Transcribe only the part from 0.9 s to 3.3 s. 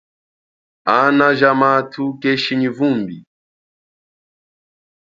Ana ja mathu keshi nyi vumbi.